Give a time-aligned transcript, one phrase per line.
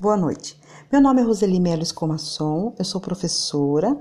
[0.00, 0.56] Boa noite.
[0.90, 3.94] Meu nome é Roseli Melo Escomasson, eu sou professora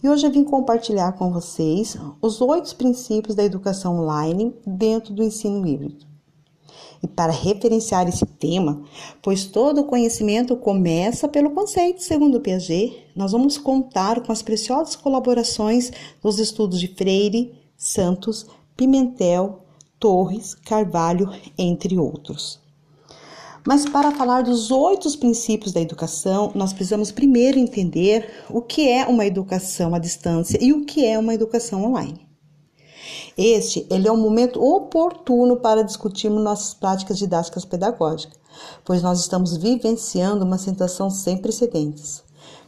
[0.00, 5.24] e hoje eu vim compartilhar com vocês os oito princípios da educação online dentro do
[5.24, 6.06] ensino híbrido.
[7.02, 8.80] E para referenciar esse tema,
[9.20, 14.94] pois todo o conhecimento começa pelo conceito, segundo Piaget, nós vamos contar com as preciosas
[14.94, 15.90] colaborações
[16.22, 18.46] dos estudos de Freire, Santos,
[18.76, 19.64] Pimentel,
[19.98, 21.28] Torres, Carvalho,
[21.58, 22.60] entre outros.
[23.66, 29.06] Mas para falar dos oito princípios da educação, nós precisamos primeiro entender o que é
[29.06, 32.26] uma educação à distância e o que é uma educação online.
[33.36, 38.38] Este ele é um momento oportuno para discutirmos nossas práticas didáticas pedagógicas,
[38.84, 42.22] pois nós estamos vivenciando uma situação sem precedentes.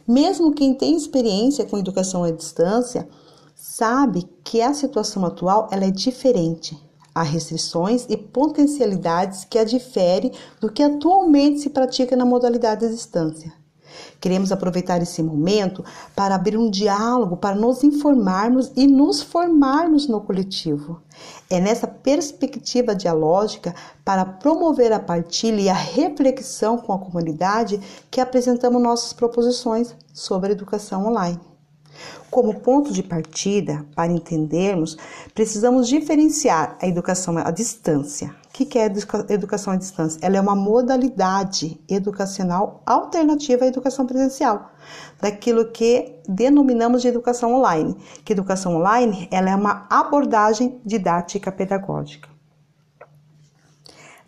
[0.07, 3.07] Mesmo quem tem experiência com educação à distância
[3.55, 6.77] sabe que a situação atual ela é diferente,
[7.15, 12.89] Há restrições e potencialidades que a diferem do que atualmente se pratica na modalidade à
[12.89, 13.53] distância.
[14.19, 15.83] Queremos aproveitar esse momento
[16.15, 21.01] para abrir um diálogo, para nos informarmos e nos formarmos no coletivo.
[21.49, 28.21] É nessa perspectiva dialógica, para promover a partilha e a reflexão com a comunidade, que
[28.21, 31.52] apresentamos nossas proposições sobre educação online.
[32.29, 34.97] Como ponto de partida, para entendermos,
[35.33, 38.35] precisamos diferenciar a educação à distância.
[38.47, 38.85] O que é
[39.29, 40.19] educação à distância?
[40.21, 44.71] Ela é uma modalidade educacional alternativa à educação presencial,
[45.19, 47.95] daquilo que denominamos de educação online.
[48.23, 52.32] Que educação online ela é uma abordagem didática pedagógica.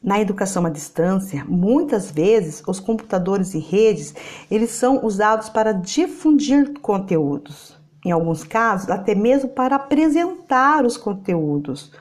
[0.06, 4.14] Na educação à distância, muitas vezes os computadores e redes,
[4.52, 7.76] eles são usados para difundir conteúdos.
[8.06, 11.92] Em alguns casos, até mesmo para apresentar os conteúdos,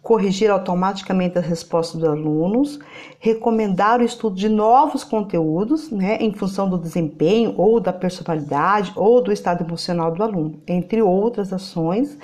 [0.00, 2.78] corrigir automaticamente as respostas dos alunos,
[3.18, 9.22] recomendar o estudo de novos conteúdos, né, em função do desempenho ou da personalidade ou
[9.22, 12.16] do estado emocional do aluno, entre outras ações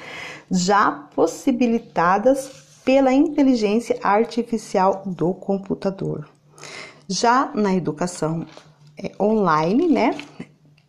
[0.50, 6.28] já possibilitadas pela inteligência artificial do computador.
[7.08, 8.46] Já na educação
[8.96, 10.16] é, online, né,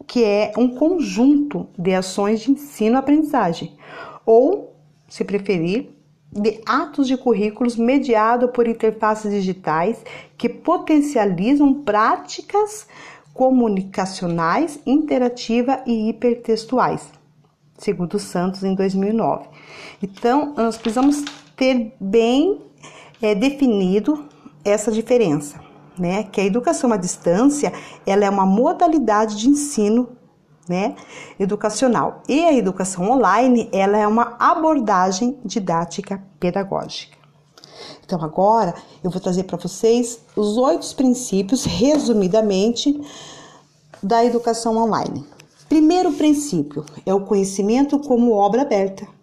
[0.06, 3.76] que é um conjunto de ações de ensino-aprendizagem,
[4.24, 4.76] ou,
[5.10, 5.90] se preferir,
[6.32, 10.04] de atos de currículos mediado por interfaces digitais
[10.38, 12.88] que potencializam práticas
[13.34, 17.10] comunicacionais, interativa e hipertextuais,
[17.76, 19.48] segundo Santos em 2009.
[20.04, 21.24] Então, nós precisamos
[21.58, 22.62] ter bem
[23.22, 24.30] é, definido
[24.64, 25.60] essa diferença,
[25.98, 26.24] né?
[26.24, 27.74] Que a educação à distância
[28.06, 30.10] ela é uma modalidade de ensino,
[30.70, 30.96] né?
[31.40, 37.18] Educacional e a educação online ela é uma abordagem didática pedagógica.
[38.06, 43.02] Então agora eu vou trazer para vocês os oito princípios, resumidamente,
[44.02, 45.26] da educação online.
[45.68, 49.17] Primeiro princípio é o conhecimento como obra aberta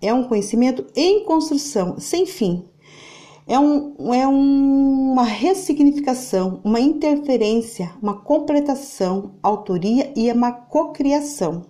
[0.00, 2.64] é um conhecimento em construção, sem fim.
[3.46, 11.62] É, um, é uma ressignificação, uma interferência, uma completação, autoria e uma cocriação.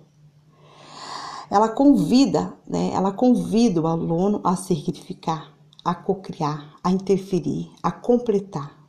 [1.49, 2.91] Ela convida, né?
[2.93, 5.51] Ela convida o aluno a se significar,
[5.83, 8.79] a cocriar, a interferir, a completar.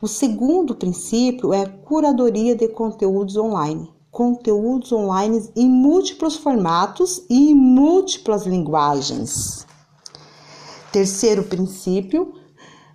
[0.00, 7.50] O segundo princípio é a curadoria de conteúdos online conteúdos online em múltiplos formatos e
[7.50, 9.66] em múltiplas linguagens.
[10.90, 12.32] Terceiro princípio,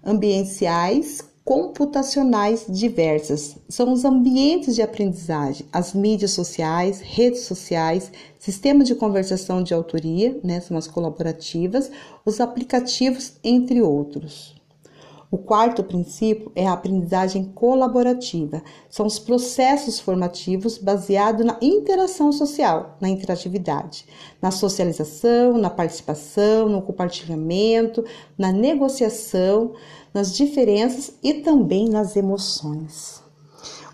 [0.04, 3.56] ambientais computacionais diversas.
[3.70, 10.40] São os ambientes de aprendizagem, as mídias sociais, redes sociais, sistemas de conversação de autoria,
[10.44, 11.92] né, são as colaborativas,
[12.26, 14.60] os aplicativos, entre outros.
[15.32, 18.62] O quarto princípio é a aprendizagem colaborativa.
[18.90, 24.06] São os processos formativos baseados na interação social, na interatividade,
[24.42, 28.04] na socialização, na participação, no compartilhamento,
[28.38, 29.72] na negociação,
[30.14, 33.24] nas diferenças e também nas emoções.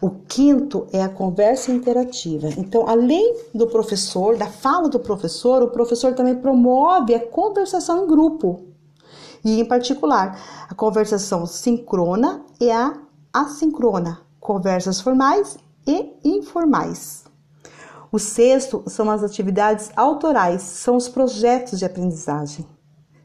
[0.02, 2.50] O quinto é a conversa interativa.
[2.58, 8.08] Então, além do professor, da fala do professor, o professor também promove a conversação em
[8.08, 8.67] grupo
[9.44, 10.40] e, em particular,
[10.70, 12.98] a conversação sincrona e a
[13.34, 17.26] assíncrona, conversas formais e informais.
[18.12, 22.66] O sexto são as atividades autorais, são os projetos de aprendizagem.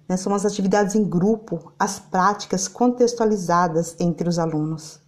[0.08, 0.16] Né?
[0.16, 5.01] São as atividades em grupo, as práticas contextualizadas entre os alunos.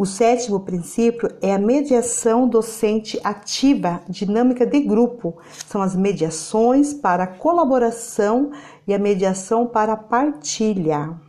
[0.00, 5.36] O sétimo princípio é a mediação docente ativa, dinâmica de grupo.
[5.66, 8.50] São as mediações para colaboração
[8.88, 11.20] e a mediação para partilha.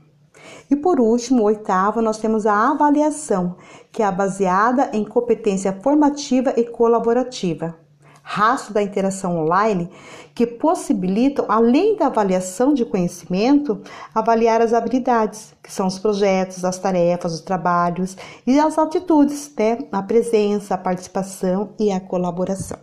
[0.69, 3.57] E por último, oitavo, nós temos a avaliação,
[3.91, 7.80] que é baseada em competência formativa e colaborativa.
[8.23, 9.89] Rastro da interação online
[10.33, 13.81] que possibilitam, além da avaliação de conhecimento,
[14.13, 18.15] avaliar as habilidades, que são os projetos, as tarefas, os trabalhos
[18.45, 19.79] e as atitudes, né?
[19.91, 22.77] a presença, a participação e a colaboração.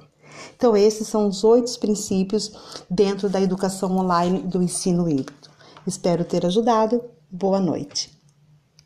[0.56, 2.52] Então, esses são os oito princípios
[2.90, 5.49] dentro da educação online do ensino híbrido.
[5.87, 7.02] Espero ter ajudado.
[7.31, 8.18] Boa noite.